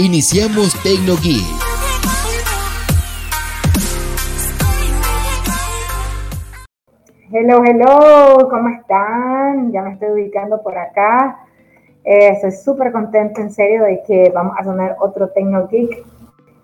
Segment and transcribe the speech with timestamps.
[0.00, 1.42] Iniciamos TecnoGeek.
[7.32, 9.72] Hello, hello, ¿cómo están?
[9.72, 11.40] Ya me estoy ubicando por acá.
[12.04, 16.06] Eh, estoy súper contento, en serio, de que vamos a sonar otro TecnoGeek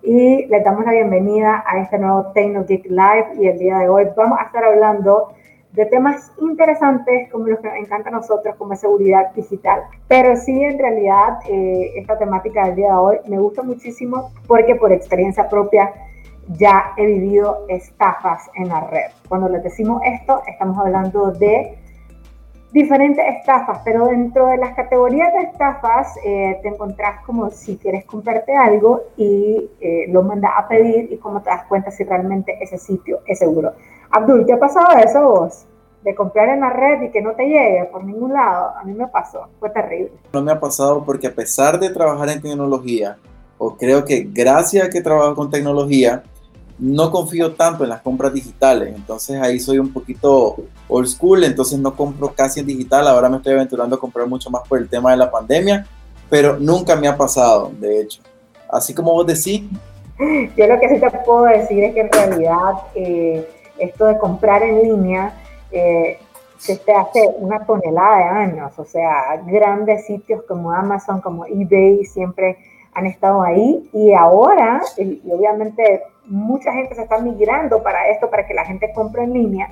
[0.05, 4.07] y les damos la bienvenida a este nuevo TecnoGeek Live y el día de hoy
[4.17, 5.35] vamos a estar hablando
[5.75, 9.83] de temas interesantes como los que nos encanta a nosotros, como seguridad digital.
[10.07, 14.77] Pero sí, en realidad, eh, esta temática del día de hoy me gusta muchísimo porque
[14.77, 15.93] por experiencia propia
[16.49, 19.11] ya he vivido estafas en la red.
[19.29, 21.77] Cuando les decimos esto, estamos hablando de
[22.71, 28.05] diferentes estafas, pero dentro de las categorías de estafas eh, te encontrás como si quieres
[28.05, 32.57] comprarte algo y eh, lo mandas a pedir y cómo te das cuenta si realmente
[32.61, 33.73] ese sitio es seguro.
[34.15, 35.65] Abdul, ¿te ha pasado eso vos?
[36.05, 38.71] De comprar en la red y que no te llegue por ningún lado.
[38.79, 40.13] A mí me pasó, fue terrible.
[40.33, 43.17] No me ha pasado porque a pesar de trabajar en tecnología,
[43.59, 46.23] o creo que gracias a que trabajo con tecnología,
[46.79, 48.95] no confío tanto en las compras digitales.
[48.95, 53.09] Entonces ahí soy un poquito old school, entonces no compro casi en digital.
[53.09, 55.87] Ahora me estoy aventurando a comprar mucho más por el tema de la pandemia,
[56.31, 58.23] pero nunca me ha pasado, de hecho.
[58.71, 59.65] Así como vos decís.
[60.57, 62.75] Yo lo que sí te puedo decir es que en realidad...
[62.95, 65.35] Eh, esto de comprar en línea
[65.71, 66.19] eh,
[66.59, 72.57] se hace una tonelada de años, o sea, grandes sitios como Amazon, como eBay, siempre
[72.95, 73.89] han estado ahí.
[73.93, 78.91] Y ahora, y, obviamente mucha gente se está migrando para esto, para que la gente
[78.95, 79.69] compre en línea,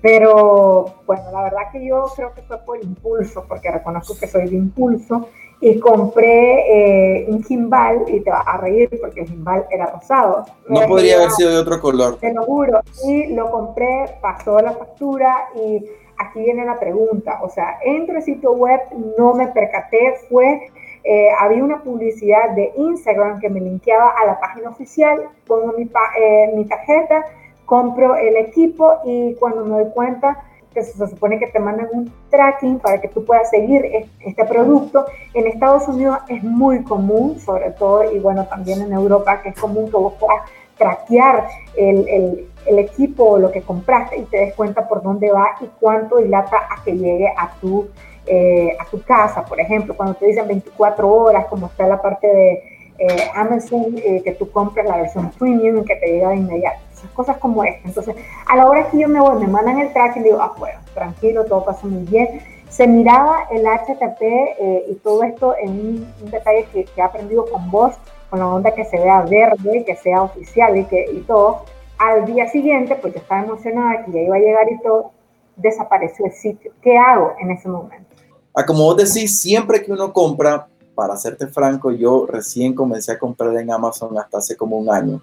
[0.00, 4.48] pero bueno, la verdad que yo creo que fue por impulso, porque reconozco que soy
[4.48, 5.28] de impulso,
[5.60, 10.44] y compré eh, un gimbal y te vas a reír porque el gimbal era rosado.
[10.68, 12.18] No podría haber sido de otro color.
[12.18, 12.80] Te lo juro.
[13.04, 15.84] Y lo compré, pasó la factura y
[16.18, 17.40] aquí viene la pregunta.
[17.42, 18.80] O sea, entro al sitio web,
[19.18, 20.70] no me percaté, fue...
[21.08, 25.84] Eh, había una publicidad de Instagram que me linkeaba a la página oficial, pongo mi,
[25.84, 27.24] eh, mi tarjeta,
[27.64, 30.42] compro el equipo y cuando me doy cuenta
[30.76, 33.82] que se supone que te mandan un tracking para que tú puedas seguir
[34.20, 35.06] este producto.
[35.32, 39.58] En Estados Unidos es muy común, sobre todo, y bueno, también en Europa, que es
[39.58, 40.42] común que vos puedas
[40.76, 45.56] traquear el, el, equipo o lo que compraste y te des cuenta por dónde va
[45.62, 47.88] y cuánto dilata a que llegue a tu,
[48.26, 49.46] eh, a tu casa.
[49.46, 52.52] Por ejemplo, cuando te dicen 24 horas, como está la parte de
[52.98, 57.38] eh, Amazon, eh, que tú compras la versión premium que te llega de inmediato cosas
[57.38, 57.88] como esta.
[57.88, 60.54] Entonces, a la hora que yo me voy, me mandan el track y digo, ah,
[60.58, 62.40] bueno, tranquilo, todo pasa muy bien.
[62.68, 67.70] Se miraba el HTTP eh, y todo esto en un, detalle que, he aprendido con
[67.70, 67.94] vos,
[68.30, 71.62] con la onda que se vea verde, que sea oficial y, que, y todo.
[71.98, 75.12] Al día siguiente, pues yo estaba emocionada que ya iba a llegar y todo,
[75.56, 76.72] desapareció el sitio.
[76.82, 78.04] ¿Qué hago en ese momento?
[78.52, 83.18] Ah, como vos decís, siempre que uno compra, para serte franco, yo recién comencé a
[83.18, 85.20] comprar en Amazon hasta hace como un año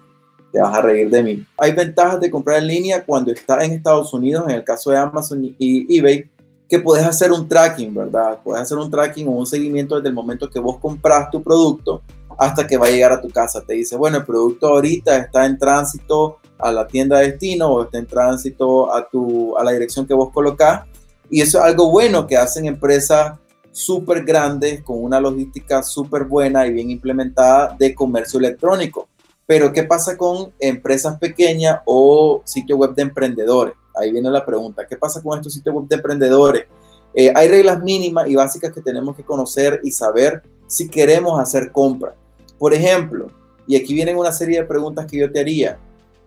[0.54, 1.44] te vas a reír de mí.
[1.58, 4.96] Hay ventajas de comprar en línea cuando estás en Estados Unidos, en el caso de
[4.96, 6.30] Amazon y eBay,
[6.68, 8.38] que puedes hacer un tracking, ¿verdad?
[8.44, 12.02] Puedes hacer un tracking o un seguimiento desde el momento que vos compras tu producto
[12.38, 13.64] hasta que va a llegar a tu casa.
[13.66, 17.82] Te dice, bueno, el producto ahorita está en tránsito a la tienda de destino o
[17.82, 20.82] está en tránsito a, tu, a la dirección que vos colocás.
[21.28, 23.40] Y eso es algo bueno que hacen empresas
[23.72, 29.08] súper grandes con una logística súper buena y bien implementada de comercio electrónico.
[29.46, 33.74] Pero ¿qué pasa con empresas pequeñas o sitios web de emprendedores?
[33.94, 34.86] Ahí viene la pregunta.
[34.86, 36.66] ¿Qué pasa con estos sitios web de emprendedores?
[37.14, 41.70] Eh, hay reglas mínimas y básicas que tenemos que conocer y saber si queremos hacer
[41.70, 42.14] compras.
[42.58, 43.30] Por ejemplo,
[43.66, 45.78] y aquí vienen una serie de preguntas que yo te haría.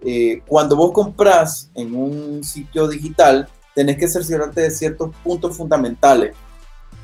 [0.01, 6.35] Eh, cuando vos compras en un sitio digital, tenés que cerciorarte de ciertos puntos fundamentales.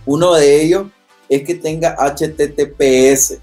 [0.06, 0.88] Uno de ellos
[1.28, 3.40] es que tenga HTTPS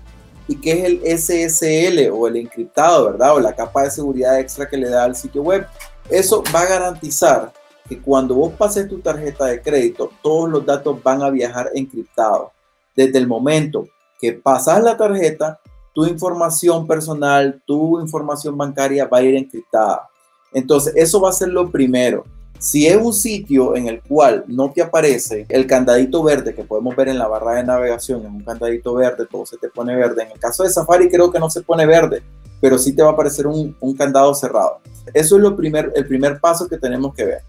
[0.50, 3.36] y qué es el SSL o el encriptado, ¿verdad?
[3.36, 5.64] O la capa de seguridad extra que le da al sitio web.
[6.08, 7.52] Eso va a garantizar
[7.88, 12.48] que cuando vos pases tu tarjeta de crédito, todos los datos van a viajar encriptados.
[12.96, 13.86] Desde el momento
[14.20, 15.60] que pasas la tarjeta,
[15.94, 20.08] tu información personal, tu información bancaria va a ir encriptada.
[20.52, 22.24] Entonces, eso va a ser lo primero.
[22.60, 26.94] Si es un sitio en el cual no te aparece el candadito verde que podemos
[26.94, 30.24] ver en la barra de navegación, es un candadito verde, todo se te pone verde.
[30.24, 32.22] En el caso de Safari creo que no se pone verde,
[32.60, 34.80] pero sí te va a aparecer un, candado cerrado.
[35.14, 37.40] Eso es lo primer, el primer paso que tenemos que ver.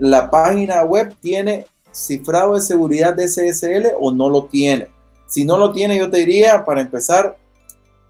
[0.00, 4.88] La página web tiene cifrado de seguridad de SSL o no lo tiene.
[5.28, 7.36] Si no lo tiene, yo te diría, para empezar,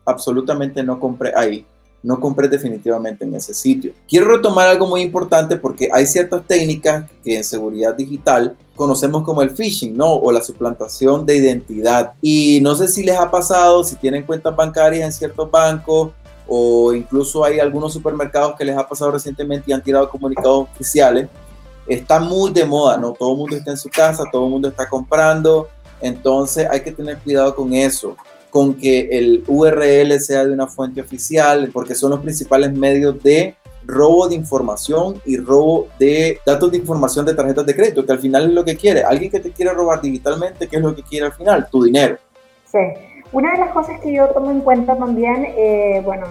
[0.06, 1.66] absolutamente no compre ahí
[2.02, 3.92] no compré definitivamente en ese sitio.
[4.08, 9.42] Quiero retomar algo muy importante porque hay ciertas técnicas que en seguridad digital conocemos como
[9.42, 10.14] el phishing, ¿no?
[10.14, 12.14] O la suplantación de identidad.
[12.22, 16.12] Y no sé si les ha pasado, si tienen cuentas bancarias en ciertos bancos
[16.48, 21.28] o incluso hay algunos supermercados que les ha pasado recientemente y han tirado comunicados oficiales.
[21.86, 23.12] Está muy de moda, ¿no?
[23.12, 25.68] Todo el mundo está en su casa, todo el mundo está comprando.
[26.00, 28.16] Entonces hay que tener cuidado con eso
[28.50, 33.54] con que el URL sea de una fuente oficial, porque son los principales medios de
[33.84, 38.18] robo de información y robo de datos de información de tarjetas de crédito, que al
[38.18, 39.02] final es lo que quiere.
[39.02, 41.68] Alguien que te quiere robar digitalmente, ¿qué es lo que quiere al final?
[41.70, 42.16] Tu dinero.
[42.66, 42.78] Sí.
[43.32, 46.26] Una de las cosas que yo tomo en cuenta también, eh, bueno,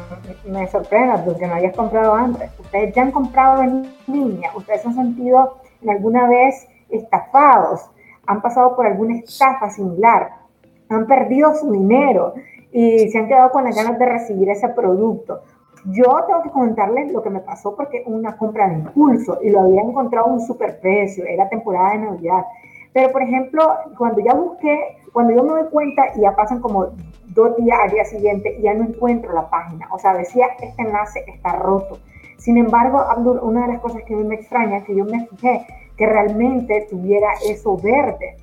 [0.46, 2.52] me sorprende porque no hayas comprado antes.
[2.60, 7.82] Ustedes ya han comprado en línea, ustedes han sentido en alguna vez estafados,
[8.28, 10.39] han pasado por alguna estafa similar
[10.90, 12.34] han perdido su dinero
[12.72, 15.42] y se han quedado con las ganas de recibir ese producto.
[15.86, 19.62] Yo tengo que comentarles lo que me pasó porque una compra de impulso y lo
[19.62, 22.46] había encontrado a un superprecio, era temporada de Navidad.
[22.92, 23.64] Pero, por ejemplo,
[23.98, 26.88] cuando ya busqué, cuando yo me doy cuenta y ya pasan como
[27.28, 30.74] dos días al día siguiente y ya no encuentro la página, o sea, decía, este
[30.82, 32.00] enlace está roto.
[32.38, 35.06] Sin embargo, Abdul, una de las cosas que a mí me extraña es que yo
[35.06, 35.66] me fijé
[35.98, 38.38] que realmente tuviera eso verde.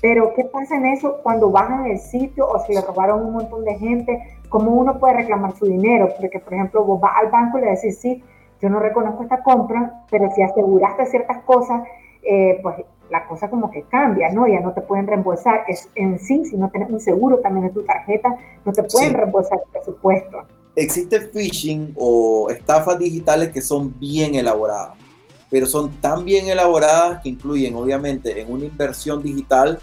[0.00, 3.64] Pero, ¿qué pasa en eso cuando bajan el sitio o si le robaron un montón
[3.64, 4.38] de gente?
[4.48, 6.08] ¿Cómo uno puede reclamar su dinero?
[6.18, 8.22] Porque, por ejemplo, vos vas al banco y le decís, sí,
[8.60, 11.82] yo no reconozco esta compra, pero si aseguraste ciertas cosas,
[12.22, 12.76] eh, pues
[13.10, 14.46] la cosa como que cambia, ¿no?
[14.46, 15.64] Ya no te pueden reembolsar.
[15.68, 19.14] Es en sí, si no tienes un seguro también en tu tarjeta, no te pueden
[19.14, 20.38] reembolsar el presupuesto.
[20.76, 24.96] Existe phishing o estafas digitales que son bien elaboradas
[25.50, 29.80] pero son tan bien elaboradas que incluyen obviamente en una inversión digital,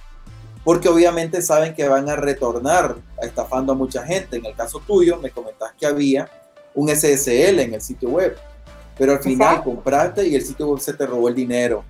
[0.63, 4.37] porque obviamente saben que van a retornar estafando a mucha gente.
[4.37, 6.29] En el caso tuyo, me comentas que había
[6.73, 8.37] un SSL en el sitio web,
[8.97, 11.83] pero al final compraste y el sitio web se te robó el dinero.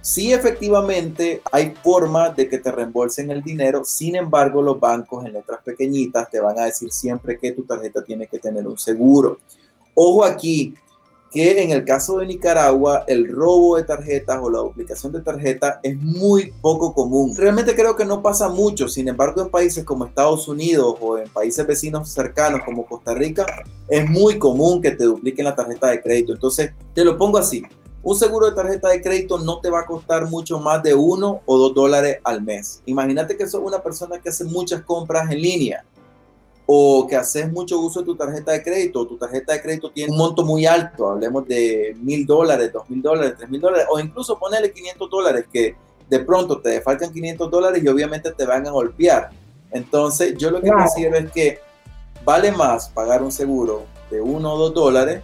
[0.00, 5.32] Sí, efectivamente, hay forma de que te reembolsen el dinero, sin embargo, los bancos en
[5.32, 9.40] letras pequeñitas te van a decir siempre que tu tarjeta tiene que tener un seguro.
[9.94, 10.74] Ojo aquí,
[11.36, 15.76] que en el caso de Nicaragua el robo de tarjetas o la duplicación de tarjetas
[15.82, 17.36] es muy poco común.
[17.36, 21.28] Realmente creo que no pasa mucho, sin embargo en países como Estados Unidos o en
[21.28, 23.44] países vecinos cercanos como Costa Rica
[23.86, 26.32] es muy común que te dupliquen la tarjeta de crédito.
[26.32, 27.62] Entonces te lo pongo así,
[28.02, 31.42] un seguro de tarjeta de crédito no te va a costar mucho más de uno
[31.44, 32.80] o dos dólares al mes.
[32.86, 35.84] Imagínate que sos una persona que hace muchas compras en línea
[36.66, 40.10] o que haces mucho uso de tu tarjeta de crédito, tu tarjeta de crédito tiene
[40.10, 44.00] un monto muy alto, hablemos de mil dólares, dos mil dólares, tres mil dólares, o
[44.00, 45.76] incluso ponerle 500 dólares, que
[46.08, 49.30] de pronto te faltan 500 dólares y obviamente te van a golpear.
[49.70, 51.60] Entonces, yo lo que considero es que
[52.24, 55.22] vale más pagar un seguro de uno o dos dólares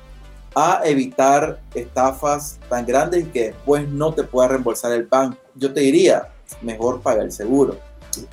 [0.54, 5.38] a evitar estafas tan grandes que después no te pueda reembolsar el banco.
[5.54, 6.28] Yo te diría,
[6.60, 7.76] mejor pagar el seguro.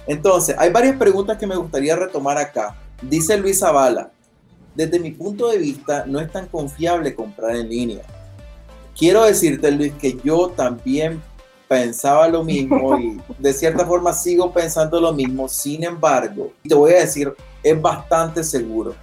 [0.06, 2.76] Entonces, hay varias preguntas que me gustaría retomar acá.
[3.02, 4.12] Dice Luis Zavala,
[4.76, 8.02] desde mi punto de vista no es tan confiable comprar en línea.
[8.98, 11.22] Quiero decirte, Luis, que yo también
[11.70, 15.48] pensaba lo mismo y de cierta forma sigo pensando lo mismo.
[15.48, 18.96] Sin embargo, te voy a decir, es bastante seguro.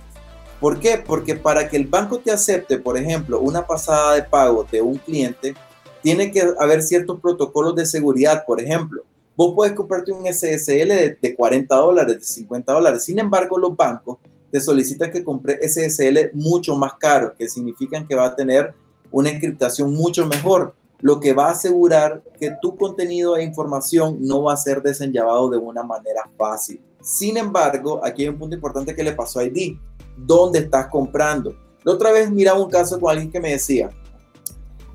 [0.61, 0.99] ¿Por qué?
[0.99, 4.97] Porque para que el banco te acepte, por ejemplo, una pasada de pago de un
[4.97, 5.55] cliente,
[6.03, 8.45] tiene que haber ciertos protocolos de seguridad.
[8.47, 9.03] Por ejemplo,
[9.37, 13.05] Vos puedes comprarte un SSL de, 40 dólares, de 50 dólares.
[13.05, 14.19] Sin embargo, los bancos
[14.51, 18.75] te solicitan que compre SSL mucho más caro, que significan que va a tener
[19.11, 24.45] una encriptación mucho mejor, lo que va a asegurar que tu contenido e información no
[24.45, 26.81] va a ser desenllevado de una manera fácil.
[27.03, 29.77] Sin embargo, aquí hay un punto importante que le pasó a ID.
[30.17, 31.55] ¿Dónde estás comprando?
[31.85, 33.91] La otra vez miraba un caso con alguien que me decía,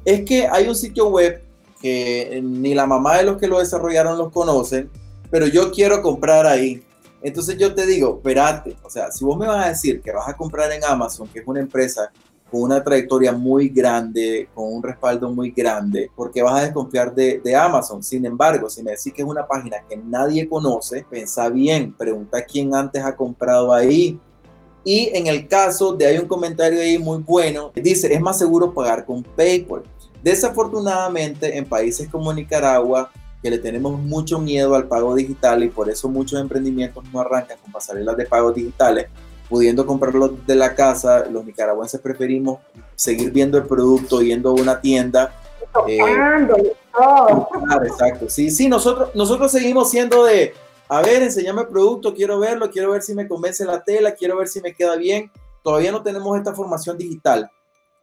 [0.03, 1.41] es que hay un sitio web
[1.81, 4.89] que ni la mamá de los que lo desarrollaron los conocen,
[5.29, 6.83] pero yo quiero comprar ahí.
[7.21, 10.27] Entonces yo te digo, espérate, o sea, si vos me vas a decir que vas
[10.27, 12.11] a comprar en Amazon, que es una empresa
[12.51, 17.55] con una trayectoria muy grande, con un respaldo muy grande, porque vas a desconfiar de,
[17.55, 18.03] Amazon.
[18.03, 22.43] Sin embargo, si me decís que es una página que nadie conoce, pensá bien, pregunta
[22.43, 24.19] quién antes ha comprado ahí.
[24.83, 28.73] Y en el caso de hay un comentario ahí muy bueno, dice, es más seguro
[28.73, 29.83] pagar con PayPal.
[30.23, 33.11] Desafortunadamente, en países como Nicaragua,
[33.41, 37.57] que le tenemos mucho miedo al pago digital y por eso muchos emprendimientos no arrancan
[37.59, 39.07] con pasarelas de pagos digitales,
[39.49, 42.59] pudiendo comprarlo de la casa, los nicaragüenses preferimos
[42.95, 45.33] seguir viendo el producto, yendo a una tienda.
[45.87, 45.97] Eh,
[47.83, 48.29] exacto.
[48.29, 50.53] Sí, sí, nosotros, nosotros seguimos siendo de,
[50.87, 54.37] a ver, enséñame el producto, quiero verlo, quiero ver si me convence la tela, quiero
[54.37, 55.31] ver si me queda bien.
[55.63, 57.49] Todavía no tenemos esta formación digital.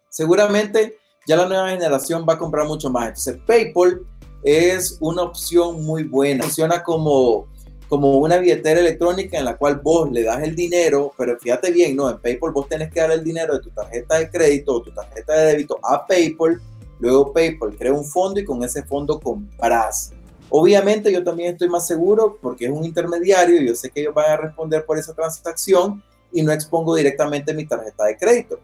[0.09, 0.99] Seguramente
[1.29, 3.09] ya la nueva generación va a comprar mucho más.
[3.09, 4.01] Entonces, PayPal
[4.43, 6.45] es una opción muy buena.
[6.45, 7.47] Funciona como,
[7.87, 11.97] como una billetera electrónica en la cual vos le das el dinero, pero fíjate bien,
[11.97, 14.83] no, en PayPal vos tenés que dar el dinero de tu tarjeta de crédito o
[14.83, 16.63] tu tarjeta de débito a PayPal,
[16.99, 20.15] luego PayPal crea un fondo y con ese fondo compras.
[20.49, 24.15] Obviamente yo también estoy más seguro porque es un intermediario y yo sé que ellos
[24.15, 28.59] van a responder por esa transacción y no expongo directamente mi tarjeta de crédito.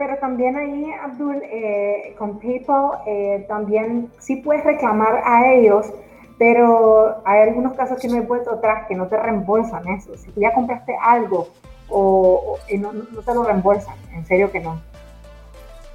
[0.00, 5.88] Pero también ahí, Abdul, eh, con PayPal, eh, también sí puedes reclamar a ellos,
[6.38, 10.16] pero hay algunos casos que no he puesto atrás que no te reembolsan eso.
[10.16, 11.48] Si tú ya compraste algo
[11.90, 14.80] o, no, no te lo reembolsan, en serio que no.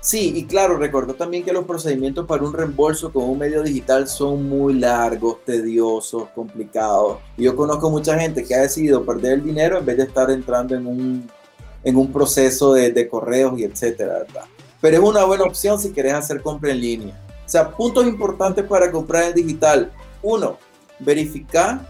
[0.02, 4.08] Sí, y claro, recordó también que los procedimientos para un reembolso con un medio digital
[4.08, 7.18] son muy largos, tediosos, complicados.
[7.38, 10.76] Yo conozco mucha gente que ha decidido perder el dinero en vez de estar entrando
[10.76, 11.28] en un
[11.86, 14.46] en un proceso de, correos y etcétera, ¿verdad?
[14.82, 17.22] Pero es una buena opción si querés hacer compra en línea.
[17.46, 19.92] O sea, puntos importantes para comprar en digital.
[20.24, 20.58] Uno,
[21.00, 21.88] verificar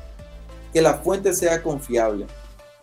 [0.73, 2.27] que la fuente sea confiable.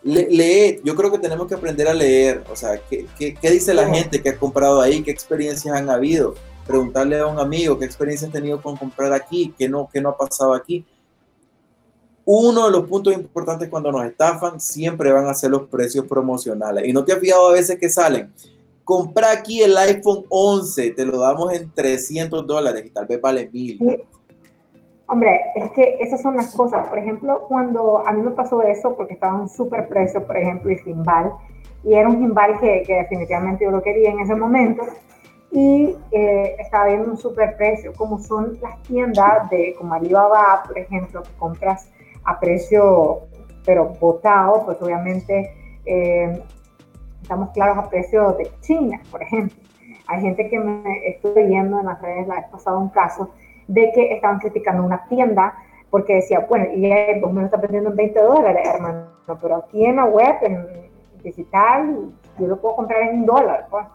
[0.02, 3.72] Le, yo creo que tenemos que aprender a leer, o sea, ¿qué, qué, qué dice
[3.72, 5.02] la gente que ha comprado ahí?
[5.02, 6.34] ¿Qué experiencias han habido?
[6.66, 10.08] Preguntarle a un amigo qué experiencia has tenido con comprar aquí, qué no, qué no
[10.08, 10.84] ha pasado aquí.
[12.24, 16.86] Uno de los puntos importantes cuando nos estafan siempre van a ser los precios promocionales.
[16.86, 18.32] Y no te has fijado a veces que salen.
[18.84, 23.48] Compra aquí el iPhone 11, te lo damos en 300 dólares y tal vez vale
[23.52, 24.04] mil.
[25.06, 26.88] Hombre, es que esas son las cosas.
[26.88, 30.70] Por ejemplo, cuando a mí me pasó eso, porque estaba en súper precio, por ejemplo,
[30.70, 31.32] el gimbal,
[31.84, 34.84] y era un gimbal que, que, definitivamente yo lo quería en ese momento,
[35.50, 40.78] y eh, estaba viendo un súper precio, como son las tiendas de, como Alibaba, por
[40.78, 41.88] ejemplo, que compras
[42.24, 43.22] a precio,
[43.64, 45.52] pero botado, pues obviamente
[45.84, 46.42] eh,
[47.20, 49.56] estamos claros a precio de China, por ejemplo.
[50.06, 53.30] Hay gente que me estoy viendo en las redes, la vez pasado un caso,
[53.68, 55.54] de que estaban criticando una tienda
[55.90, 59.08] porque decía, bueno, y vos me lo estás vendiendo en 20 dólares, hermano,
[59.40, 60.66] pero aquí en la web, en
[61.22, 63.86] digital, yo lo puedo comprar en un dólar, pues.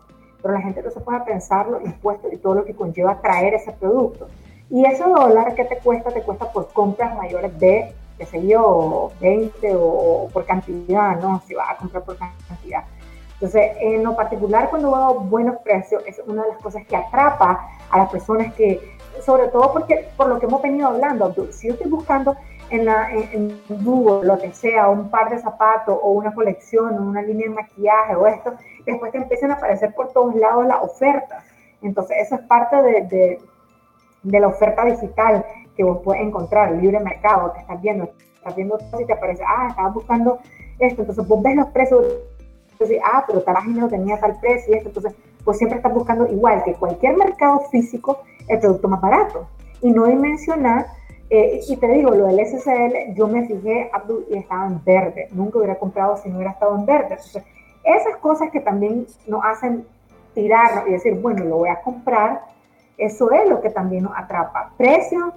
[0.42, 3.56] Pero la gente no se puede pensar los impuestos y todo lo que conlleva traer
[3.56, 4.28] ese producto.
[4.70, 9.12] Y ese dólar que te cuesta, te cuesta por compras mayores de qué sé yo,
[9.22, 11.42] 20 o, por cantidad, ¿no?
[11.48, 12.84] Si vas a comprar por cantidad.
[13.34, 17.70] Entonces, en lo particular, cuando veo buenos precios, es una de las cosas que atrapa
[17.92, 21.74] a las personas que, sobre todo porque, por lo que hemos venido hablando, si yo
[21.74, 22.36] estoy buscando
[22.72, 27.22] en, la, en, Google, lo que sea, un par de zapatos o una colección una
[27.22, 28.54] línea de maquillaje o esto,
[28.86, 31.44] después te empiezan a aparecer por todos lados las ofertas.
[31.84, 33.42] Entonces, eso es parte de, de,
[34.24, 35.46] de la oferta digital
[35.78, 39.14] que vos puedes encontrar, el libre mercado, que estás viendo, estás viendo todo y te
[39.14, 40.40] aparece, ah, estabas buscando
[40.80, 42.04] esto, entonces vos ves los precios,
[42.72, 45.14] entonces, ah, pero tal página tenía tal precio y esto, entonces
[45.46, 48.20] pues siempre estás buscando igual que cualquier mercado físico
[48.50, 49.48] el producto más barato.
[49.82, 50.88] Y no dimensionar,
[51.30, 55.30] eh, y te digo, lo del SSL, yo me fijé, Abdul, y estaba en verde,
[55.32, 57.12] nunca hubiera comprado si no hubiera estado en verde.
[57.12, 57.44] Entonces,
[57.84, 59.86] esas cosas que también nos hacen
[60.34, 62.42] tirar y decir, bueno, lo voy a comprar,
[62.98, 64.72] eso es lo que también nos atrapa.
[64.78, 65.34] Precio,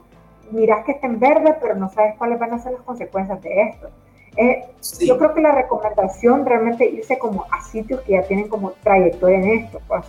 [0.53, 3.63] miras que está en verde, pero no sabes cuáles van a ser las consecuencias de
[3.63, 3.89] esto.
[4.37, 4.65] Eh,
[5.01, 9.39] yo creo que la recomendación realmente irse como a sitios que ya tienen como trayectoria
[9.39, 9.81] en esto.
[9.89, 10.05] Pues.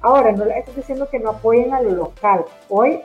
[0.00, 2.44] Ahora, no les estoy diciendo que no apoyen a lo local.
[2.68, 3.00] Hoy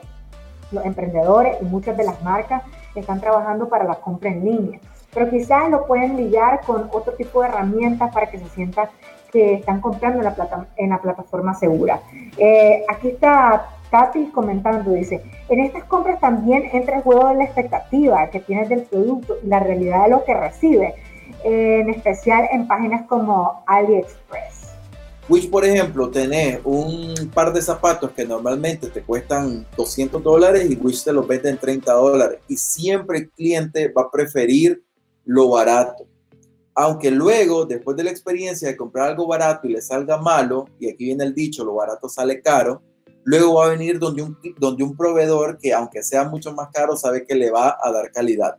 [0.70, 2.62] los emprendedores y muchas de las marcas
[2.94, 4.80] están trabajando para la compra en línea,
[5.12, 8.88] pero quizás lo pueden ligar con otro tipo de herramientas para que se sientan
[9.32, 12.00] que están comprando en la, plata, en la plataforma segura.
[12.36, 17.44] Eh, aquí está Tati comentando, dice, en estas compras también entra el juego de la
[17.44, 20.94] expectativa que tienes del producto y la realidad de lo que recibe,
[21.44, 24.60] en especial en páginas como AliExpress.
[25.28, 30.74] Wish, por ejemplo, tenés un par de zapatos que normalmente te cuestan 200 dólares y
[30.74, 32.40] Wish te los vende en 30 dólares.
[32.48, 34.82] Y siempre el cliente va a preferir
[35.24, 36.04] lo barato.
[36.74, 40.88] Aunque luego, después de la experiencia de comprar algo barato y le salga malo, y
[40.90, 42.82] aquí viene el dicho, lo barato sale caro,
[43.24, 46.96] Luego va a venir donde un, donde un proveedor que aunque sea mucho más caro
[46.96, 48.58] sabe que le va a dar calidad.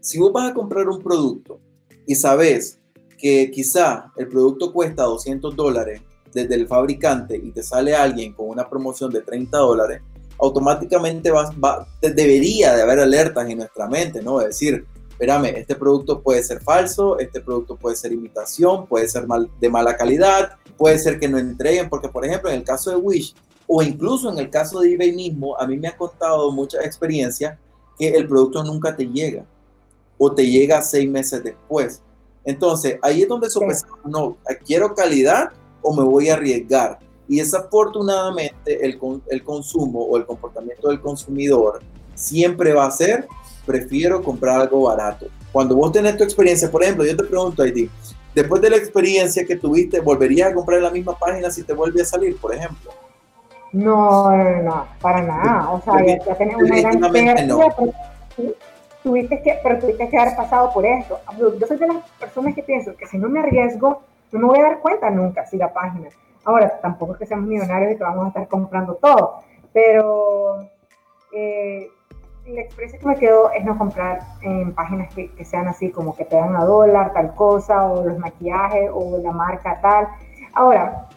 [0.00, 1.60] Si vos vas a comprar un producto
[2.06, 2.78] y sabes
[3.18, 8.48] que quizá el producto cuesta 200 dólares desde el fabricante y te sale alguien con
[8.48, 10.02] una promoción de 30 dólares,
[10.38, 14.40] automáticamente va, debería de haber alertas en nuestra mente, ¿no?
[14.40, 19.26] Es decir, espérame, este producto puede ser falso, este producto puede ser imitación, puede ser
[19.26, 22.90] mal, de mala calidad, puede ser que no entreguen, porque por ejemplo en el caso
[22.90, 23.34] de Wish
[23.66, 27.58] o incluso en el caso de eBay mismo, a mí me ha contado mucha experiencia
[27.98, 29.44] que el producto nunca te llega
[30.18, 32.02] o te llega seis meses después.
[32.44, 35.50] Entonces, ahí es donde sopesamos, no, quiero calidad
[35.82, 36.98] o me voy a arriesgar.
[37.26, 41.80] Y desafortunadamente el, el consumo o el comportamiento del consumidor
[42.14, 43.26] siempre va a ser,
[43.64, 45.26] prefiero comprar algo barato.
[45.52, 47.88] Cuando vos tenés tu experiencia, por ejemplo, yo te pregunto, Haití,
[48.34, 51.72] después de la experiencia que tuviste, ¿volverías a comprar en la misma página si te
[51.72, 52.92] vuelve a salir, por ejemplo?
[53.74, 55.70] No, no, no, para nada.
[55.70, 57.74] O sea, ya, tenés una gran pérdida,
[59.02, 61.18] tuviste que, pero tuviste que haber pasado por esto.
[61.36, 64.58] Yo soy de las personas que pienso que si no me arriesgo, no me voy
[64.60, 66.08] a dar cuenta nunca si la página.
[66.44, 69.40] Ahora, tampoco es que seamos millonarios y que vamos a estar comprando todo,
[69.72, 70.68] pero
[71.32, 71.90] eh,
[72.46, 76.24] la experiencia que me quedó es no comprar en páginas que, sean así como que
[76.24, 80.08] te dan a dólar, tal cosa, o los maquillajes, o la marca tal.
[80.52, 81.08] Ahora,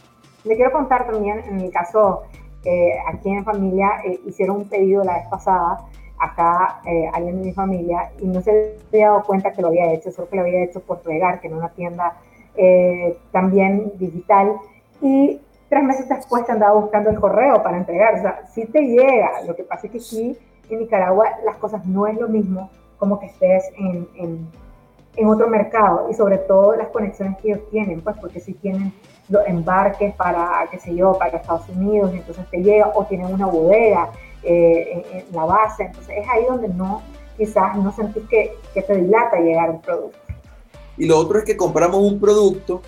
[0.43, 2.23] le quiero contar también, en mi caso,
[2.65, 5.85] eh, aquí en familia eh, hicieron un pedido la vez pasada
[6.19, 9.91] acá eh, alguien de mi familia y no se había dado cuenta que lo había
[9.93, 12.17] hecho, solo que lo había hecho por regar, que en una tienda
[12.55, 14.53] eh, también digital.
[15.01, 18.15] Y tres meses después te andaba buscando el correo para entregar.
[18.15, 19.43] O sea, sí te llega.
[19.45, 20.37] Lo que pasa es que aquí
[20.69, 24.47] en Nicaragua las cosas no es lo mismo como que estés en, en,
[25.15, 28.91] en otro mercado y sobre todo las conexiones que ellos tienen, pues porque si tienen
[29.29, 33.45] los embarques para, qué sé yo, para Estados Unidos, entonces te llega, o tienen una
[33.45, 34.09] bodega
[34.43, 35.83] eh, en, la base.
[35.83, 37.01] Entonces es ahí donde no,
[37.37, 40.17] quizás no sentís que, que te dilata llegar un producto.
[40.97, 42.81] Y lo otro es que compramos un producto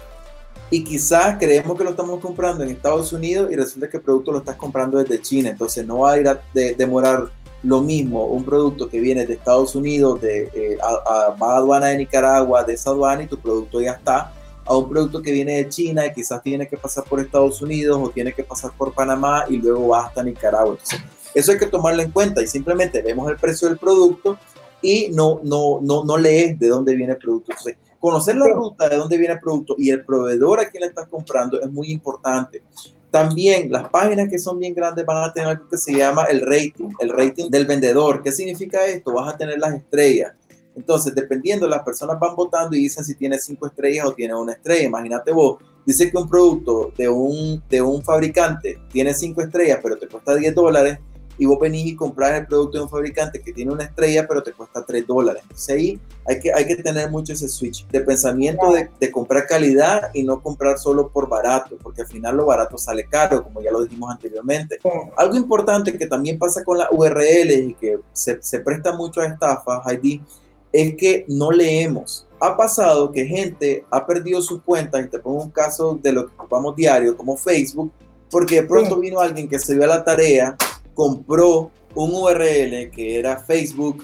[0.71, 4.31] y quizás creemos que lo estamos comprando en Estados Unidos y resulta que el producto
[4.31, 5.49] lo estás comprando desde China.
[5.49, 7.29] Entonces no va a ir a demorar
[7.61, 11.97] lo mismo un producto que viene de Estados Unidos, de, eh, a, a, aduana de
[11.97, 14.31] Nicaragua, de esa aduana y tu producto ya está,
[14.69, 17.99] a un producto que viene de China y quizás tiene que pasar por Estados Unidos
[17.99, 20.73] o tiene que pasar por Panamá y luego va hasta Nicaragua.
[20.73, 20.99] Entonces,
[21.33, 24.37] eso hay que tomarlo en cuenta y simplemente vemos el precio del producto
[24.79, 27.51] y no, no, no, no lees de dónde viene el producto.
[27.99, 31.07] conocer la ruta de dónde viene el producto y el proveedor a quien le estás
[31.07, 32.61] comprando es muy importante.
[33.09, 36.41] También las páginas que son bien grandes van a tener algo que se llama el
[36.41, 38.21] rating, el rating del vendedor.
[38.21, 39.13] ¿Qué significa esto?
[39.13, 40.33] Vas a tener las estrellas.
[40.79, 44.53] Entonces, dependiendo, las personas van votando y dicen si tiene cinco estrellas o tiene una
[44.53, 44.85] estrella.
[44.85, 49.97] Imagínate vos, dice que un producto de un, de un fabricante tiene cinco estrellas, pero
[49.97, 50.99] te cuesta 10 dólares
[51.37, 54.41] y vos venís y compras el producto de un fabricante que tiene una estrella, pero
[54.41, 55.41] te cuesta 3 dólares.
[55.43, 59.47] Entonces ahí hay que, hay que tener mucho ese switch de pensamiento de, de, comprar
[59.47, 63.61] calidad y no comprar solo por barato, porque al final lo barato sale caro, como
[63.61, 64.79] ya lo dijimos anteriormente.
[65.17, 69.25] Algo importante que también pasa con las URLs y que se, se presta mucho a
[69.27, 70.21] estafas, Heidi,
[70.71, 72.25] es que no leemos.
[72.39, 76.27] Ha pasado que gente ha perdido sus cuentas, y te pongo un caso de lo
[76.27, 77.91] que ocupamos diario, como Facebook,
[78.29, 80.55] porque de pronto vino alguien que se dio a la tarea
[80.93, 84.03] compró un URL que era Facebook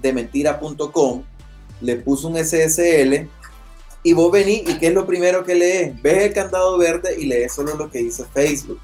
[0.00, 1.22] de mentira.com,
[1.80, 3.28] le puso un SSL
[4.02, 6.02] y vos venís y qué es lo primero que lees?
[6.02, 8.80] Ves el candado verde y lees solo lo que dice Facebook.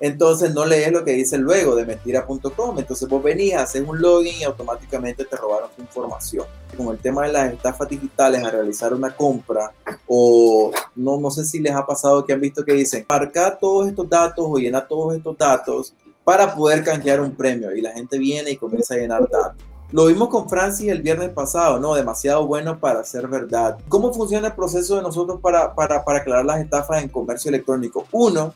[0.00, 2.78] Entonces no lees lo que dice luego de mentira.com.
[2.78, 6.46] Entonces vos venís, haces un login y automáticamente te robaron tu información.
[6.76, 9.72] Con el tema de las estafas digitales a realizar una compra
[10.06, 13.88] o no, no sé si les ha pasado que han visto que dicen marca todos
[13.88, 17.74] estos datos o llena todos estos datos para poder canjear un premio.
[17.74, 19.64] Y la gente viene y comienza a llenar datos.
[19.90, 21.94] Lo vimos con Francis el viernes pasado, ¿no?
[21.94, 23.78] Demasiado bueno para ser verdad.
[23.88, 28.04] ¿Cómo funciona el proceso de nosotros para, para, para aclarar las estafas en comercio electrónico?
[28.12, 28.54] Uno,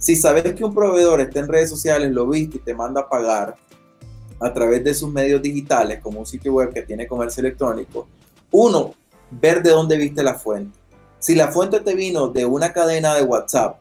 [0.00, 3.08] si sabes que un proveedor está en redes sociales, lo viste y te manda a
[3.08, 3.54] pagar
[4.40, 8.08] a través de sus medios digitales, como un sitio web que tiene comercio electrónico,
[8.50, 8.94] uno,
[9.30, 10.78] ver de dónde viste la fuente.
[11.18, 13.78] Si la fuente te vino de una cadena de WhatsApp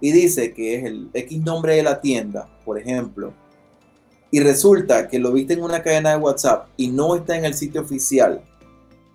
[0.00, 3.32] y dice que es el X nombre de la tienda, por ejemplo,
[4.32, 7.54] y resulta que lo viste en una cadena de WhatsApp y no está en el
[7.54, 8.42] sitio oficial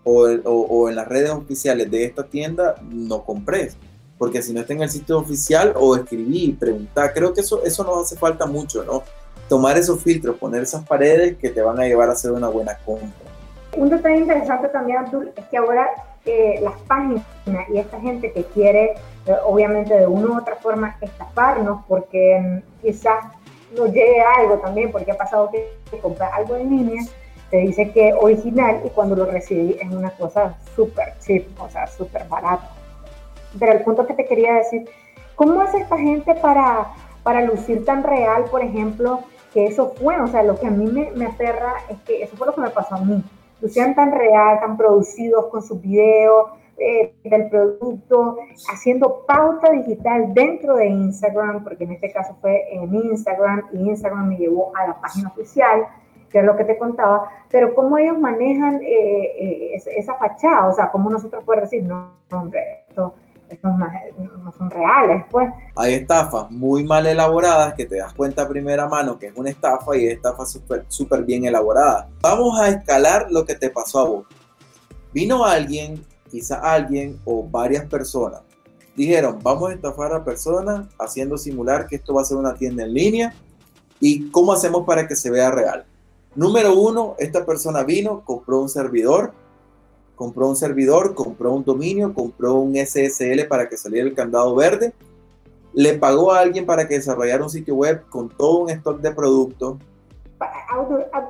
[0.05, 3.75] o, en las redes oficiales de esta tienda, no compres.
[4.17, 7.83] Porque si no está en el sitio oficial o escribí preguntar, creo que eso, eso
[7.83, 9.03] nos hace falta mucho, ¿no?
[9.49, 12.77] Tomar esos filtros, poner esas paredes que te van a llevar a hacer una buena
[12.85, 13.09] compra.
[13.75, 15.87] Un detalle interesante también, Abdul, es que ahora
[16.25, 17.23] eh, las páginas
[17.71, 18.95] y esta gente que quiere,
[19.27, 23.25] eh, obviamente de una u otra forma, estafarnos porque mm, quizás
[23.77, 27.03] nos llegue algo también, porque ha pasado que, compras algo en línea,
[27.51, 31.85] te dice que original y cuando lo recibí es una cosa súper cheap, o sea,
[31.87, 32.71] súper barata.
[33.59, 34.89] Pero el punto que te quería decir
[35.35, 36.87] ¿Cómo hace esta gente para,
[37.23, 39.19] para lucir tan real, por ejemplo,
[39.53, 40.19] que eso fue?
[40.21, 42.69] O sea, lo que a mí me, me es que eso fue lo que me
[42.69, 43.21] pasó a mí.
[43.61, 48.37] Lucían tan real, tan producidos con sus videos, eh, del producto,
[48.71, 54.29] haciendo pauta digital dentro de Instagram, porque en este caso fue en Instagram y Instagram
[54.29, 55.85] me llevó a la página oficial,
[56.29, 60.73] que es lo que te contaba, pero cómo ellos manejan eh, eh, esa fachada, o
[60.73, 63.15] sea, cómo nosotros podemos decir, no, hombre, esto,
[63.63, 65.49] no son reales, pues.
[65.75, 69.49] Hay estafas muy mal elaboradas que te das cuenta a primera mano que es una
[69.49, 72.09] estafa y es estafa súper super bien elaborada.
[72.21, 74.25] Vamos a escalar lo que te pasó a vos.
[75.13, 78.41] Vino alguien quizá alguien o varias personas
[78.95, 82.83] dijeron, vamos a estafar a personas haciendo simular que esto va a ser una tienda
[82.83, 83.35] en línea
[83.99, 85.85] y cómo hacemos para que se vea real.
[86.35, 89.33] Número uno, esta persona vino, compró un servidor,
[90.15, 94.93] compró un servidor, compró un dominio, compró un SSL para que saliera el candado verde,
[95.73, 99.11] le pagó a alguien para que desarrollara un sitio web con todo un stock de
[99.11, 99.77] productos.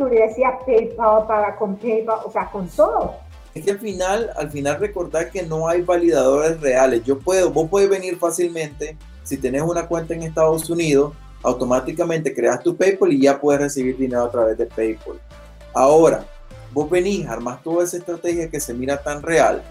[0.09, 4.79] Decía PayPal, para con PayPal, o sea, con todo es que al final, al final
[4.79, 7.03] recordar que no hay validadores reales.
[7.05, 12.61] Yo puedo, vos puedes venir fácilmente, si tenés una cuenta en Estados Unidos, automáticamente creas
[12.61, 15.21] tu PayPal y ya puedes recibir dinero a través de PayPal.
[15.73, 16.25] Ahora,
[16.75, 19.63] vos venís, armas toda esa estrategia que se mira tan real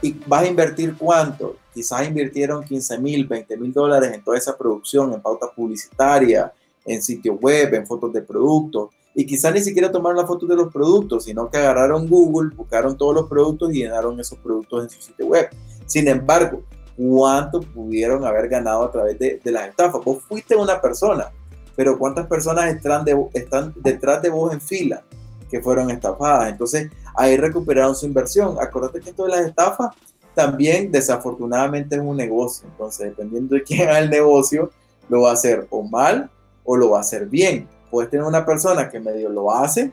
[0.00, 1.56] y vas a invertir cuánto.
[1.74, 6.50] Quizás invirtieron 15 mil, 20 mil dólares en toda esa producción, en pauta publicitaria,
[6.86, 10.56] en sitio web, en fotos de productos y quizá ni siquiera tomaron la foto de
[10.56, 14.90] los productos, sino que agarraron Google, buscaron todos los productos y llenaron esos productos en
[14.90, 15.50] su sitio web.
[15.84, 16.62] Sin embargo,
[16.96, 20.02] ¿cuánto pudieron haber ganado a través de, las estafas?
[20.02, 21.30] Vos fuiste una persona,
[21.74, 25.02] pero ¿cuántas personas están detrás de vos en fila
[25.50, 26.50] que fueron estafadas?
[26.50, 28.56] Entonces, ahí recuperaron su inversión.
[28.60, 29.94] Acuérdate que esto de las estafas
[30.34, 32.68] también desafortunadamente es un negocio.
[32.68, 34.70] Entonces, dependiendo de quién haga el negocio,
[35.08, 36.30] lo va a hacer o mal
[36.64, 39.90] o lo va a hacer bien puedes tener una persona que medio lo hace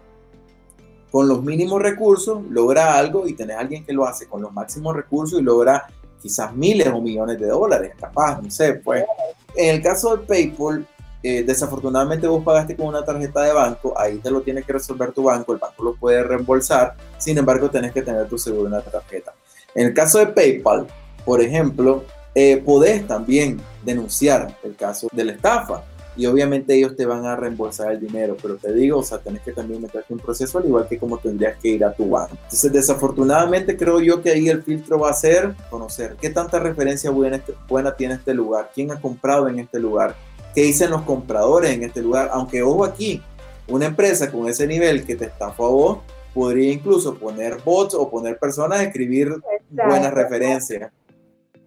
[1.12, 4.96] con los mínimos recursos, logra algo y tenés alguien que lo hace con los máximos
[4.96, 5.88] recursos y logra
[6.22, 9.06] quizás miles o millones de dólares, capaz, no sé, pues.
[9.56, 10.88] En el caso de PayPal,
[11.24, 15.14] eh, desafortunadamente vos pagaste con una tarjeta de banco, ahí te lo tiene que resolver
[15.14, 18.74] tu banco, el banco lo puede reembolsar, sin embargo tenés que tener tu seguro en
[18.74, 19.34] la tarjeta.
[19.74, 20.86] En el caso de PayPal,
[21.24, 22.04] por ejemplo,
[22.36, 25.84] eh, podés también denunciar el caso de la estafa
[26.16, 29.42] y obviamente ellos te van a reembolsar el dinero, pero te digo, o sea, tenés
[29.42, 32.36] que también meterte un proceso al igual que como tendrías que ir a tu banco.
[32.44, 37.10] Entonces, desafortunadamente creo yo que ahí el filtro va a ser conocer qué tanta referencia
[37.10, 40.16] buena, buena tiene este lugar, quién ha comprado en este lugar,
[40.54, 43.22] qué dicen los compradores en este lugar, aunque ojo aquí,
[43.68, 45.98] una empresa con ese nivel que te estafó a vos,
[46.34, 49.30] podría incluso poner bots o poner personas a escribir
[49.70, 50.92] buenas referencias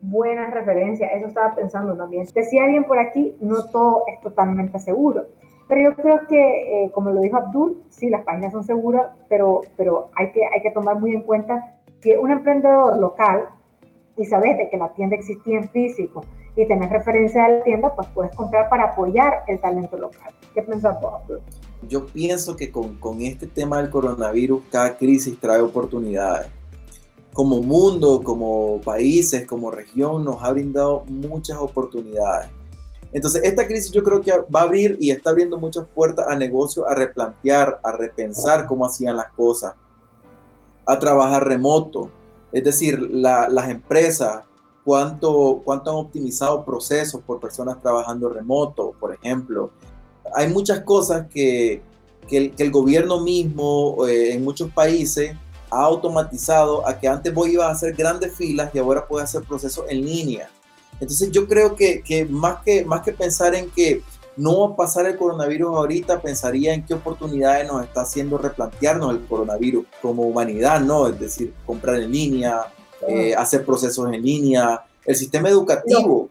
[0.01, 2.27] buenas referencias, eso estaba pensando también.
[2.35, 5.27] Decía alguien por aquí, no todo es totalmente seguro.
[5.69, 9.63] Pero yo creo que, eh, como lo dijo Abdul, sí, las páginas son seguras, pero,
[9.77, 13.49] pero hay, que, hay que tomar muy en cuenta que un emprendedor local
[14.17, 16.25] y sabes de que la tienda existía en físico
[16.57, 20.33] y tenés referencia a la tienda, pues puedes comprar para apoyar el talento local.
[20.55, 21.21] ¿Qué piensas vos?
[21.87, 26.49] Yo pienso que con, con este tema del coronavirus, cada crisis trae oportunidades
[27.37, 32.49] como mundo, como países, como región, nos ha brindado muchas oportunidades.
[33.13, 36.35] Entonces, esta crisis yo creo que va a abrir y está abriendo muchas puertas a
[36.35, 39.75] negocios, a replantear, a repensar cómo hacían las cosas,
[40.87, 42.11] a trabajar remoto.
[42.53, 44.45] Es decir, las empresas,
[44.87, 49.73] cuánto, cuánto han optimizado procesos por personas trabajando remoto, por ejemplo.
[50.33, 51.83] Hay muchas cosas que,
[52.29, 55.35] que, el, gobierno mismo eh, en muchos países
[55.71, 59.43] ha automatizado a que antes vos ibas a hacer grandes filas y ahora puedes hacer
[59.43, 60.49] procesos en línea.
[61.01, 64.05] Entonces yo creo que, que, más que más que pensar en que
[64.37, 69.11] no va a pasar el coronavirus ahorita, pensaría en qué oportunidades nos está haciendo replantearnos
[69.11, 71.09] el coronavirus como humanidad, ¿no?
[71.09, 72.67] Es decir, comprar en línea,
[73.07, 76.29] eh, hacer procesos en línea, el sistema educativo.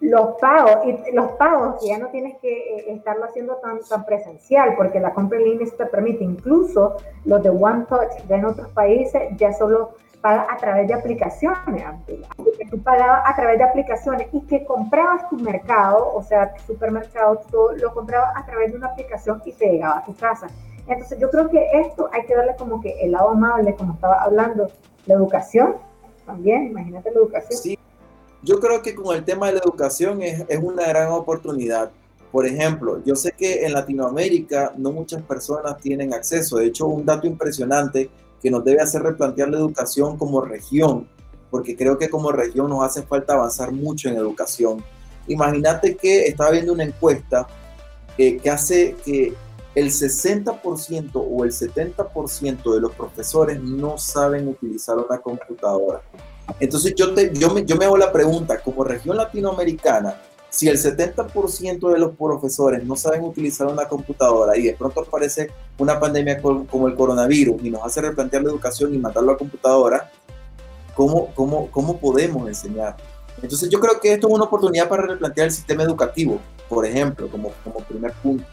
[0.00, 4.74] Los pagos, y los pagos ya no tienes que eh, estarlo haciendo tan, tan presencial,
[4.76, 8.68] porque la compra en línea te permite, incluso los de One Touch de en otros
[8.70, 14.28] países ya solo paga a través de aplicaciones, que tú pagabas a través de aplicaciones
[14.32, 18.78] y que comprabas tu mercado, o sea, tu supermercado, tú lo comprabas a través de
[18.78, 20.48] una aplicación y te llegaba a tu casa.
[20.86, 24.22] Entonces yo creo que esto hay que darle como que el lado amable, como estaba
[24.22, 24.68] hablando,
[25.06, 25.76] la educación
[26.26, 27.60] también, imagínate la educación.
[27.60, 27.78] Sí
[28.42, 31.90] yo creo que con el tema de la educación es, es, una gran oportunidad.
[32.30, 36.56] Por ejemplo, yo sé que en Latinoamérica no muchas personas tienen acceso.
[36.56, 38.10] De hecho, un dato impresionante
[38.42, 41.06] que nos debe hacer replantear la educación como región,
[41.50, 44.82] porque creo que como región nos hace falta avanzar mucho en educación.
[45.28, 47.46] Imagínate que estaba viendo una encuesta
[48.18, 49.34] eh, que hace que
[49.74, 56.02] el 60% o el 70% de los profesores no saben utilizar una computadora.
[56.60, 60.76] Entonces yo, te, yo, me, yo me hago la pregunta, como región latinoamericana, si el
[60.76, 66.42] 70% de los profesores no saben utilizar una computadora y de pronto aparece una pandemia
[66.42, 70.10] como el coronavirus y nos hace replantear la educación y mandarlo a computadora,
[70.94, 72.96] ¿cómo, cómo, cómo podemos enseñar?
[73.40, 77.28] Entonces yo creo que esto es una oportunidad para replantear el sistema educativo, por ejemplo,
[77.30, 78.44] como, como primer punto.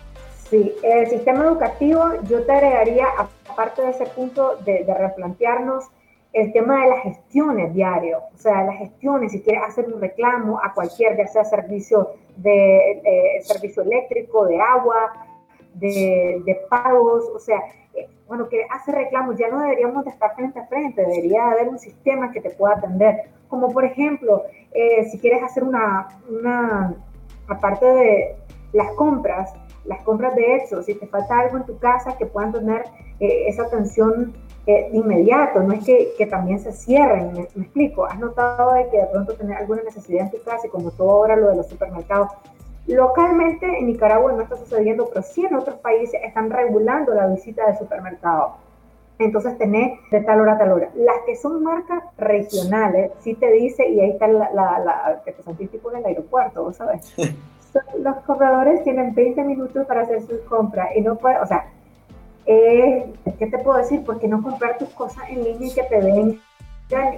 [0.50, 3.08] Sí, el sistema educativo, yo te agregaría,
[3.50, 5.86] aparte de ese punto de, replantearnos,
[6.34, 10.60] el tema de las gestiones diario, o sea, las gestiones, si quieres hacer un reclamo
[10.64, 15.28] a cualquier, ya sea servicio de servicio eléctrico, de agua,
[15.74, 17.60] de, pagos, o sea,
[17.94, 21.70] eh, bueno, que hace reclamos, ya no deberíamos de estar frente a frente, debería haber
[21.70, 26.08] un sistema que te pueda atender, como por ejemplo, eh, si quieres hacer una,
[27.48, 28.36] aparte de
[28.74, 29.54] las compras,
[29.86, 32.84] las compras de hecho, si te falta algo en tu casa, que puedan tener
[33.20, 34.34] eh, esa atención
[34.66, 39.08] de inmediato, no es que, también se cierren, me, explico, has notado de que de
[39.08, 42.30] pronto tener alguna necesidad en tu casa y como todo ahora lo de los supermercados,
[42.86, 47.66] localmente en Nicaragua no está sucediendo, pero sí en otros países están regulando la visita
[47.66, 48.58] de supermercado.
[49.18, 50.90] Entonces tenés de tal hora a tal hora.
[50.96, 55.34] Las que son marcas regionales, sí te dice, y ahí está la, la, la que
[55.34, 57.14] te sentís tipo en el aeropuerto, ¿sabes?
[58.00, 61.66] los corredores tienen 20 minutos para hacer sus compras y no puede, o sea,
[62.46, 64.04] eh, ¿qué te puedo decir?
[64.06, 66.40] Porque no comprar tus cosas en línea y que te vengan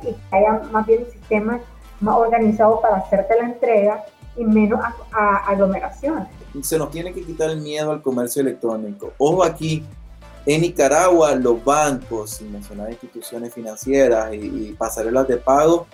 [0.02, 1.60] y que haya más bien un sistema
[2.02, 4.04] más organizado para hacerte la entrega
[4.36, 4.80] y menos
[5.12, 6.28] aglomeración.
[6.62, 9.14] Se nos tiene que quitar el miedo al comercio electrónico.
[9.18, 9.86] Ojo aquí,
[10.46, 15.88] en Nicaragua los bancos, sin mencionar instituciones financieras y, y pasarelas de pago,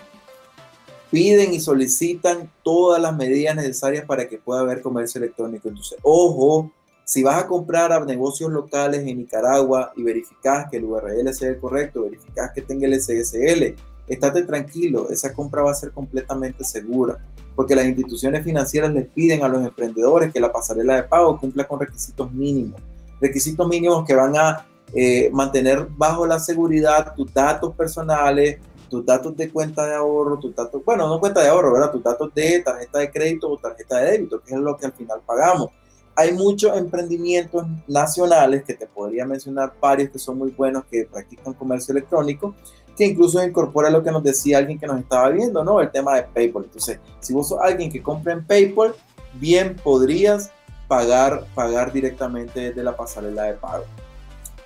[1.09, 5.69] piden y solicitan todas las medidas necesarias para que pueda haber comercio electrónico.
[5.69, 6.71] Entonces, ojo,
[7.03, 11.49] si vas a comprar a negocios locales en Nicaragua y verificas que el URL sea
[11.49, 13.75] el correcto, verificas que tenga el SSL,
[14.07, 17.17] estate tranquilo, esa compra va a ser completamente segura,
[17.55, 21.65] porque las instituciones financieras les piden a los emprendedores que la pasarela de pago cumpla
[21.65, 22.81] con requisitos mínimos,
[23.21, 29.35] requisitos mínimos que van a eh, mantener bajo la seguridad tus datos personales, tus datos
[29.35, 31.91] de cuenta de ahorro, tus datos, bueno, no cuenta de ahorro, ¿verdad?
[31.91, 34.93] Tus datos de tarjeta de crédito o tarjeta de débito, que es lo que al
[34.93, 35.69] final pagamos.
[36.15, 41.53] Hay muchos emprendimientos nacionales, que te podría mencionar varios que son muy buenos, que practican
[41.53, 42.55] comercio electrónico,
[42.97, 45.79] que incluso incorpora lo que nos decía alguien que nos estaba viendo, ¿no?
[45.79, 46.63] El tema de PayPal.
[46.63, 48.95] Entonces, si vos sos alguien que compra en PayPal,
[49.35, 50.51] bien podrías
[50.87, 53.83] pagar, pagar directamente desde la pasarela de pago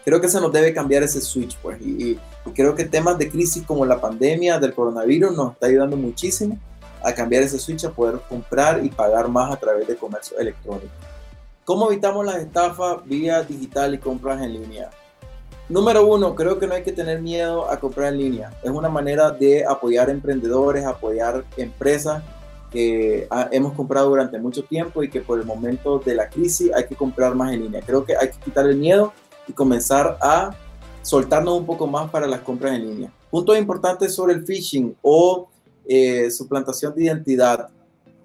[0.04, 2.20] creo que se nos debe cambiar ese switch, pues, y,
[2.56, 6.58] creo que temas de crisis como la pandemia del coronavirus nos está ayudando muchísimo
[7.04, 10.92] a cambiar ese switch, a poder comprar y pagar más a través de comercio electrónico.
[11.66, 14.90] ¿Cómo evitamos las estafas vía digital y compras en línea?
[15.70, 18.52] Número uno, creo que no hay que tener miedo a comprar en línea.
[18.62, 22.24] Es una manera de apoyar emprendedores, apoyar empresas
[22.72, 26.86] que hemos comprado durante mucho tiempo y que por el momento de la crisis hay
[26.88, 27.82] que comprar más en línea.
[27.86, 29.14] Creo que hay que quitar el miedo
[29.52, 30.52] comenzar a
[31.02, 33.14] soltarnos un poco más para las compras en línea.
[33.30, 35.50] Punto importante sobre el phishing o
[35.86, 37.70] eh, suplantación de identidad.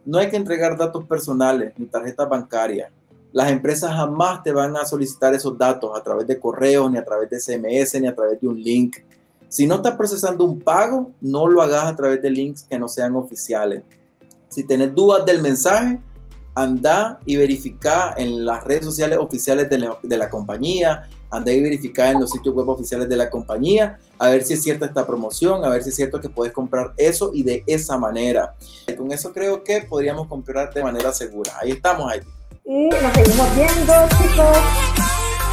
[0.05, 2.91] No hay que entregar datos personales ni tarjetas bancarias.
[3.33, 7.05] Las empresas jamás te van a solicitar esos datos a través de correo, ni a
[7.05, 8.97] través de SMS, ni a través de un link.
[9.49, 12.89] Si no estás procesando un pago, no lo hagas a través de links que no
[12.89, 13.83] sean oficiales.
[14.49, 16.01] Si tienes dudas del mensaje,
[16.55, 22.21] anda y verifica en las redes sociales oficiales de la compañía, anda y verifica en
[22.21, 25.69] los sitios web oficiales de la compañía, a ver si es cierta esta promoción, a
[25.69, 28.55] ver si es cierto que puedes comprar eso y de esa manera.
[28.87, 31.53] Y con eso creo que podríamos comprar de manera segura.
[31.61, 32.21] Ahí estamos, ahí.
[32.65, 34.59] Y nos seguimos viendo, chicos.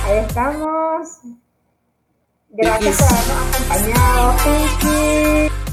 [0.05, 1.07] Ahí estamos.
[2.49, 4.37] Gracias por habernos acompañado.
[4.43, 5.63] Thank you.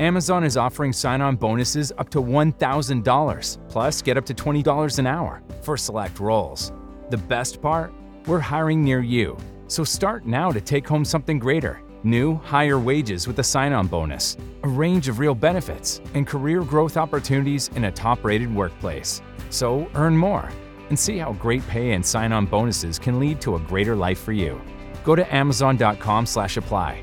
[0.00, 5.06] Amazon is offering sign on bonuses up to $1,000, plus get up to $20 an
[5.06, 6.72] hour for select roles.
[7.10, 7.92] The best part?
[8.26, 9.36] We're hiring near you.
[9.66, 11.82] So start now to take home something greater.
[12.04, 16.62] New, higher wages with a sign on bonus, a range of real benefits, and career
[16.62, 19.20] growth opportunities in a top rated workplace.
[19.50, 20.48] So earn more
[20.88, 24.18] and see how great pay and sign on bonuses can lead to a greater life
[24.18, 24.60] for you.
[25.02, 27.02] Go to amazon.com slash apply.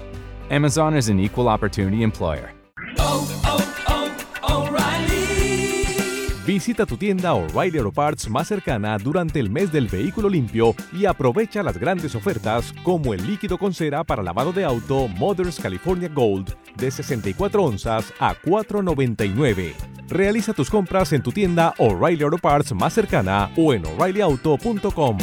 [0.50, 2.52] Amazon is an equal opportunity employer.
[6.46, 11.06] Visita tu tienda O'Reilly Auto Parts más cercana durante el mes del vehículo limpio y
[11.06, 16.10] aprovecha las grandes ofertas como el líquido con cera para lavado de auto Mothers California
[16.10, 19.74] Gold de 64 onzas a 4.99
[20.08, 25.18] Realiza tus compras en tu tienda O'Reilly Auto Parts más cercana o en o'ReillyAuto.com.